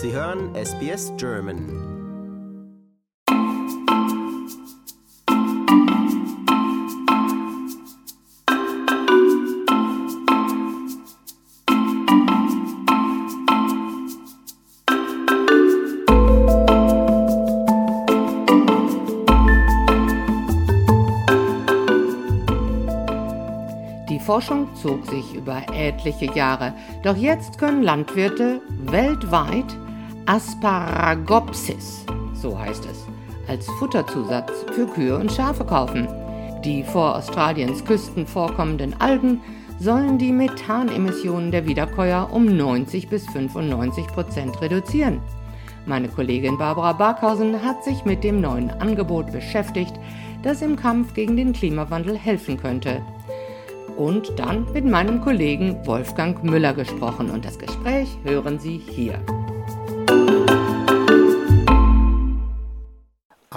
[0.00, 1.98] Sie hören SBS German.
[24.28, 26.74] Forschung zog sich über etliche Jahre.
[27.02, 29.64] Doch jetzt können Landwirte weltweit
[30.28, 33.06] Asparagopsis, so heißt es,
[33.48, 36.06] als Futterzusatz für Kühe und Schafe kaufen.
[36.62, 39.40] Die vor Australiens Küsten vorkommenden Algen
[39.78, 45.22] sollen die Methanemissionen der Wiederkäuer um 90 bis 95 Prozent reduzieren.
[45.86, 49.94] Meine Kollegin Barbara Barkhausen hat sich mit dem neuen Angebot beschäftigt,
[50.42, 53.00] das im Kampf gegen den Klimawandel helfen könnte
[53.96, 57.30] und dann mit meinem Kollegen Wolfgang Müller gesprochen.
[57.30, 59.18] Und das Gespräch hören Sie hier.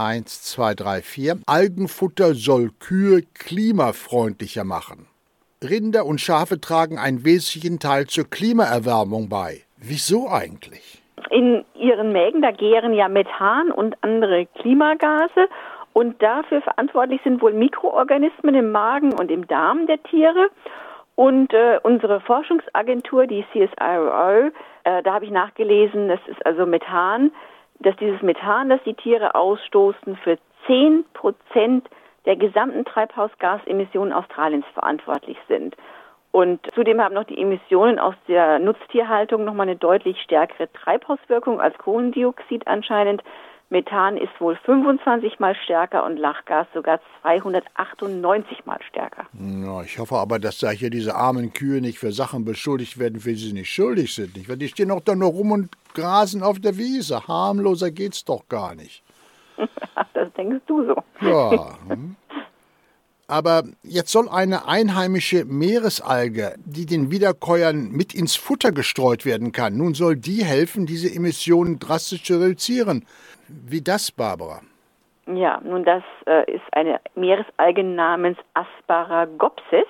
[0.04, 1.38] Eins, zwei, drei, vier.
[1.46, 5.06] Algenfutter soll Kühe klimafreundlicher machen.
[5.64, 9.62] Rinder und Schafe tragen einen wesentlichen Teil zur Klimaerwärmung bei.
[9.78, 11.04] Wieso eigentlich?
[11.30, 15.48] In ihren Mägen, da gären ja Methan und andere Klimagase
[15.94, 20.50] und dafür verantwortlich sind wohl Mikroorganismen im Magen und im Darm der Tiere.
[21.16, 24.50] Und äh, unsere Forschungsagentur, die CSIRO,
[24.84, 27.32] äh, da habe ich nachgelesen, das ist also Methan,
[27.82, 30.38] dass dieses Methan, das die Tiere ausstoßen, für
[30.68, 31.90] 10 Prozent
[32.26, 35.76] der gesamten Treibhausgasemissionen Australiens verantwortlich sind.
[36.32, 41.78] Und zudem haben noch die Emissionen aus der Nutztierhaltung nochmal eine deutlich stärkere Treibhauswirkung als
[41.78, 43.22] Kohlendioxid anscheinend.
[43.72, 49.26] Methan ist wohl 25 mal stärker und Lachgas sogar 298 mal stärker.
[49.34, 53.22] Ja, ich hoffe aber, dass da hier diese armen Kühe nicht für Sachen beschuldigt werden,
[53.22, 54.36] für die sie nicht schuldig sind.
[54.36, 54.50] Nicht?
[54.50, 57.26] Weil die stehen auch da nur rum und grasen auf der Wiese.
[57.30, 59.04] Harmloser geht's doch gar nicht.
[60.14, 60.96] das denkst du so.
[61.22, 61.78] Ja.
[61.88, 62.18] Hm.
[63.32, 69.78] Aber jetzt soll eine einheimische Meeresalge, die den Wiederkäuern mit ins Futter gestreut werden kann,
[69.78, 73.06] nun soll die helfen, diese Emissionen drastisch zu reduzieren.
[73.48, 74.60] Wie das, Barbara?
[75.28, 79.88] Ja, nun das äh, ist eine Meeresalge namens Asparagopsis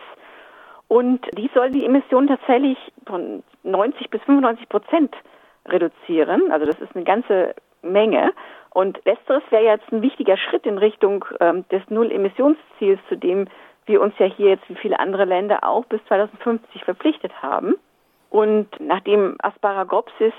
[0.88, 2.78] und die soll die Emissionen tatsächlich
[3.08, 5.16] von 90 bis 95 Prozent
[5.66, 6.52] reduzieren.
[6.52, 8.34] Also das ist eine ganze Menge.
[8.74, 13.48] Und letzteres wäre jetzt ein wichtiger Schritt in Richtung ähm, des Null-Emissionsziels, zu dem
[13.86, 17.76] wir uns ja hier jetzt wie viele andere Länder auch bis 2050 verpflichtet haben.
[18.30, 20.32] Und nachdem Asparagopsis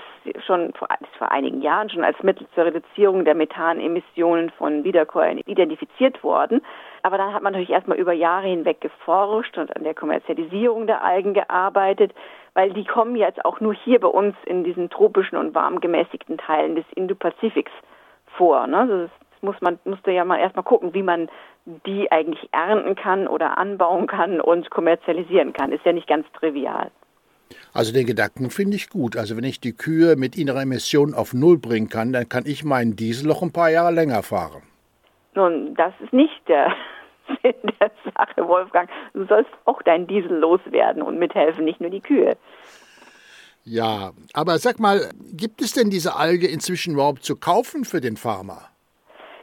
[0.46, 0.88] schon vor,
[1.18, 6.62] vor, einigen Jahren schon als Mittel zur Reduzierung der Methanemissionen von Wiederkäuern identifiziert worden,
[7.02, 11.04] aber dann hat man natürlich erstmal über Jahre hinweg geforscht und an der Kommerzialisierung der
[11.04, 12.14] Algen gearbeitet,
[12.54, 16.38] weil die kommen jetzt auch nur hier bei uns in diesen tropischen und warm gemäßigten
[16.38, 17.72] Teilen des Indo-Pazifiks
[18.36, 18.66] vor.
[18.66, 18.78] Ne?
[18.78, 19.10] Also das
[19.42, 21.28] muss man musste ja mal erstmal gucken, wie man
[21.86, 25.72] die eigentlich ernten kann oder anbauen kann und kommerzialisieren kann.
[25.72, 26.90] Ist ja nicht ganz trivial.
[27.74, 29.16] Also den Gedanken finde ich gut.
[29.16, 32.64] Also wenn ich die Kühe mit ihrer Emission auf Null bringen kann, dann kann ich
[32.64, 34.62] meinen Diesel noch ein paar Jahre länger fahren.
[35.34, 36.72] Nun, das ist nicht der
[37.42, 38.90] Sinn der Sache, Wolfgang.
[39.14, 42.36] Du sollst auch deinen Diesel loswerden und mithelfen, nicht nur die Kühe.
[43.64, 48.16] Ja, aber sag mal, gibt es denn diese Alge inzwischen überhaupt zu kaufen für den
[48.16, 48.68] Farmer?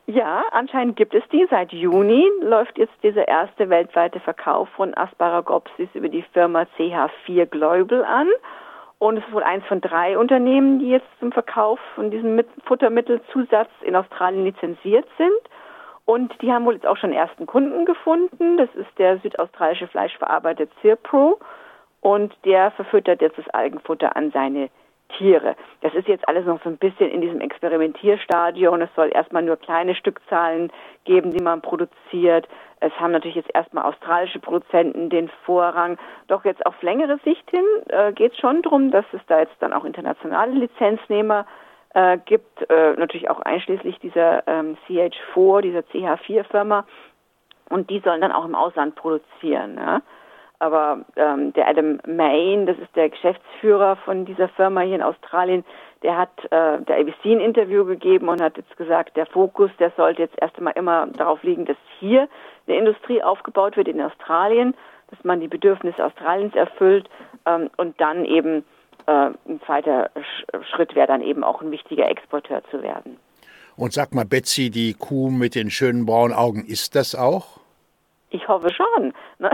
[0.08, 1.46] Ja, anscheinend gibt es die.
[1.52, 8.04] Seit Juni läuft jetzt dieser erste weltweite Verkauf von Asparagopsis über die Firma CH4 Global
[8.04, 8.28] an.
[8.98, 13.70] Und es ist wohl eins von drei Unternehmen, die jetzt zum Verkauf von diesem Futtermittelzusatz
[13.82, 15.40] in Australien lizenziert sind.
[16.06, 18.58] Und die haben wohl jetzt auch schon ersten Kunden gefunden.
[18.58, 21.40] Das ist der südaustralische Fleischverarbeiter Cirpro.
[22.02, 24.70] Und der verfüttert jetzt das Algenfutter an seine
[25.18, 25.56] Tiere.
[25.82, 28.82] Das ist jetzt alles noch so ein bisschen in diesem Experimentierstadion.
[28.82, 30.72] Es soll erstmal nur kleine Stückzahlen
[31.04, 32.48] geben, die man produziert.
[32.80, 35.98] Es haben natürlich jetzt erstmal australische Produzenten den Vorrang.
[36.28, 39.56] Doch jetzt auf längere Sicht hin äh, geht es schon darum, dass es da jetzt
[39.60, 41.46] dann auch internationale Lizenznehmer
[41.94, 46.86] äh, gibt, äh, natürlich auch einschließlich dieser ähm, CH4, dieser CH4-Firma.
[47.70, 49.78] Und die sollen dann auch im Ausland produzieren.
[49.78, 50.02] Ja?
[50.60, 55.64] Aber ähm, der Adam Main, das ist der Geschäftsführer von dieser Firma hier in Australien,
[56.04, 59.92] der hat äh, der ABC ein Interview gegeben und hat jetzt gesagt, der Fokus, der
[59.96, 62.28] sollte jetzt erst einmal immer darauf liegen, dass hier
[62.68, 64.76] eine Industrie aufgebaut wird in Australien,
[65.10, 67.10] dass man die Bedürfnisse Australiens erfüllt
[67.46, 68.66] ähm, und dann eben
[69.08, 70.10] äh, ein zweiter
[70.72, 73.18] Schritt wäre dann eben auch ein wichtiger Exporteur zu werden.
[73.76, 77.60] Und sag mal, Betsy, die Kuh mit den schönen braunen Augen, ist das auch?
[78.30, 79.14] Ich hoffe schon.
[79.40, 79.50] Ne?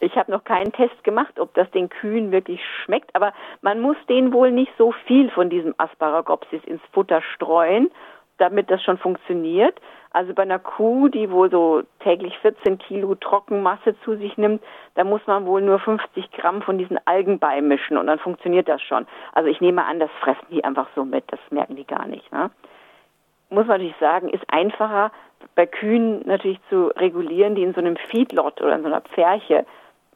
[0.00, 3.32] Ich habe noch keinen Test gemacht, ob das den Kühen wirklich schmeckt, aber
[3.62, 7.90] man muss denen wohl nicht so viel von diesem Asparagopsis ins Futter streuen,
[8.38, 9.80] damit das schon funktioniert.
[10.10, 14.62] Also bei einer Kuh, die wohl so täglich 14 Kilo Trockenmasse zu sich nimmt,
[14.94, 18.80] da muss man wohl nur 50 Gramm von diesen Algen beimischen und dann funktioniert das
[18.82, 19.06] schon.
[19.32, 22.30] Also ich nehme an, das fressen die einfach so mit, das merken die gar nicht.
[22.32, 22.50] Ne?
[23.50, 25.12] Muss man natürlich sagen, ist einfacher
[25.54, 29.66] bei Kühen natürlich zu regulieren, die in so einem Feedlot oder in so einer Pferche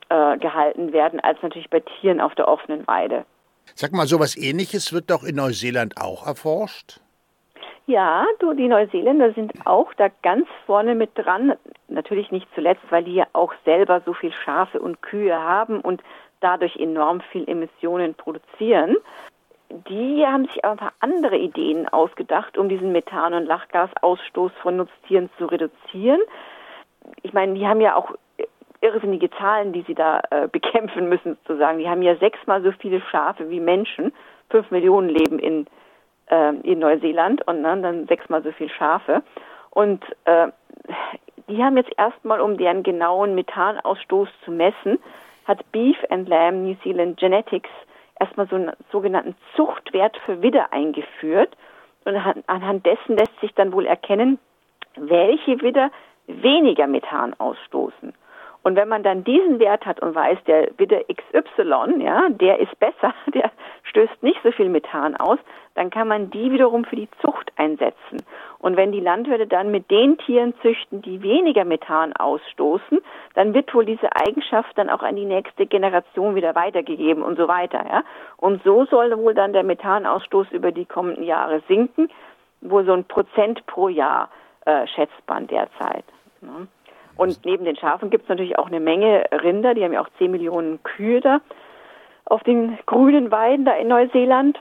[0.08, 3.24] äh, gehalten werden, als natürlich bei Tieren auf der offenen Weide.
[3.74, 7.00] Sag mal, sowas ähnliches wird doch in Neuseeland auch erforscht?
[7.86, 11.54] Ja, du, die Neuseeländer sind auch da ganz vorne mit dran.
[11.88, 16.02] Natürlich nicht zuletzt, weil die ja auch selber so viel Schafe und Kühe haben und
[16.40, 18.96] dadurch enorm viel Emissionen produzieren.
[19.88, 24.76] Die haben sich aber ein paar andere Ideen ausgedacht, um diesen Methan- und Lachgasausstoß von
[24.76, 26.20] Nutztieren zu reduzieren.
[27.22, 28.14] Ich meine, die haben ja auch
[28.80, 31.78] irrsinnige Zahlen, die sie da äh, bekämpfen müssen, sozusagen.
[31.78, 34.12] Die haben ja sechsmal so viele Schafe wie Menschen.
[34.50, 35.66] Fünf Millionen leben in
[36.30, 39.22] äh, in Neuseeland und ne, dann sechsmal so viel Schafe.
[39.70, 40.48] Und äh,
[41.48, 44.98] die haben jetzt erstmal, um deren genauen Methanausstoß zu messen,
[45.44, 47.70] hat Beef and Lamb New Zealand Genetics
[48.20, 51.56] erstmal so einen sogenannten Zuchtwert für Widder eingeführt.
[52.04, 54.38] Und anhand dessen lässt sich dann wohl erkennen,
[54.96, 55.90] welche Widder
[56.26, 58.14] weniger Methan ausstoßen.
[58.62, 62.78] Und wenn man dann diesen Wert hat und weiß, der Widder XY, ja, der ist
[62.78, 63.50] besser, der
[63.84, 65.38] stößt nicht so viel Methan aus,
[65.74, 68.22] dann kann man die wiederum für die Zucht einsetzen.
[68.58, 72.98] Und wenn die Landwirte dann mit den Tieren züchten, die weniger Methan ausstoßen,
[73.34, 77.48] dann wird wohl diese Eigenschaft dann auch an die nächste Generation wieder weitergegeben und so
[77.48, 77.84] weiter.
[77.88, 78.02] Ja?
[78.36, 82.10] Und so soll wohl dann der Methanausstoß über die kommenden Jahre sinken,
[82.60, 84.28] wohl so ein Prozent pro Jahr
[84.66, 86.04] äh, schätzt man derzeit.
[86.42, 86.68] Ne?
[87.16, 90.08] Und neben den Schafen gibt es natürlich auch eine Menge Rinder, die haben ja auch
[90.18, 91.40] 10 Millionen Kühe da
[92.24, 94.58] auf den grünen Weiden da in Neuseeland.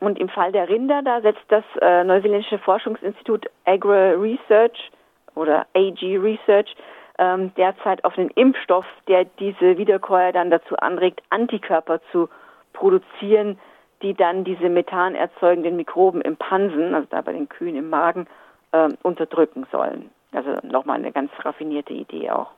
[0.00, 4.90] Und im Fall der Rinder, da setzt das äh, neuseeländische Forschungsinstitut Agri Research
[5.34, 6.74] oder AG Research
[7.18, 12.28] ähm, derzeit auf einen Impfstoff, der diese Wiederkäuer dann dazu anregt, Antikörper zu
[12.72, 13.58] produzieren,
[14.02, 18.26] die dann diese Methan erzeugenden Mikroben im Pansen, also da bei den Kühen im Magen,
[18.72, 20.10] äh, unterdrücken sollen.
[20.34, 22.50] Also nochmal eine ganz raffinierte Idee auch.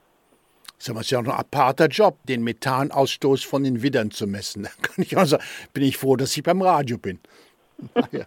[0.79, 4.65] Das ist ja auch ein aparter Job, den Methanausstoß von den Widdern zu messen.
[4.65, 5.43] Da kann ich auch sagen,
[5.73, 7.21] bin ich froh, dass ich beim Radio bin.
[8.11, 8.25] Ja.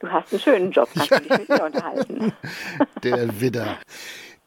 [0.00, 2.32] Du hast einen schönen Job, kannst du dich mit mir unterhalten.
[3.02, 3.76] Der Widder.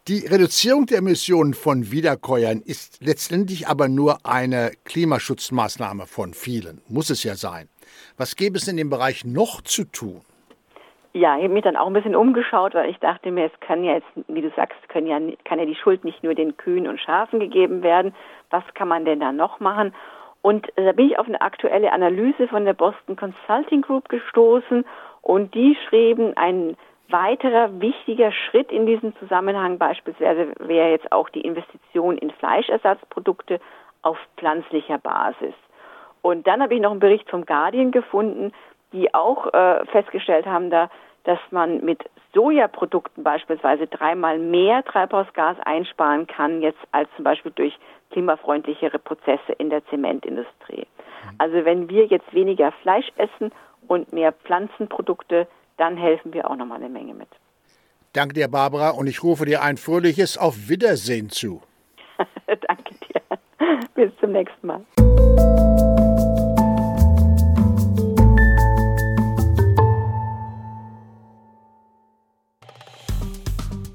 [0.07, 6.81] Die Reduzierung der Emissionen von Wiederkäuern ist letztendlich aber nur eine Klimaschutzmaßnahme von vielen.
[6.87, 7.69] Muss es ja sein.
[8.17, 10.21] Was gäbe es in dem Bereich noch zu tun?
[11.15, 13.83] Ja, ich habe mich dann auch ein bisschen umgeschaut, weil ich dachte mir, es kann
[13.83, 16.87] ja jetzt, wie du sagst, können ja, kann ja die Schuld nicht nur den Kühen
[16.87, 18.15] und Schafen gegeben werden.
[18.49, 19.93] Was kann man denn da noch machen?
[20.41, 24.85] Und äh, da bin ich auf eine aktuelle Analyse von der Boston Consulting Group gestoßen
[25.21, 26.75] und die schrieben, ein
[27.09, 33.59] weiterer wichtiger Schritt in diesem Zusammenhang beispielsweise wäre jetzt auch die Investition in Fleischersatzprodukte
[34.01, 35.53] auf pflanzlicher Basis.
[36.23, 38.51] Und dann habe ich noch einen Bericht vom Guardian gefunden,
[38.93, 40.89] die auch äh, festgestellt haben, da,
[41.25, 41.99] dass man mit
[42.33, 47.77] Sojaprodukten beispielsweise dreimal mehr Treibhausgas einsparen kann, jetzt als zum Beispiel durch
[48.11, 50.87] klimafreundlichere Prozesse in der Zementindustrie.
[51.37, 53.51] Also wenn wir jetzt weniger Fleisch essen
[53.87, 55.47] und mehr Pflanzenprodukte,
[55.77, 57.29] dann helfen wir auch nochmal eine Menge mit.
[58.13, 61.61] Danke dir, Barbara, und ich rufe dir ein fröhliches Auf Wiedersehen zu.
[62.45, 63.21] Danke dir.
[63.95, 64.81] Bis zum nächsten Mal.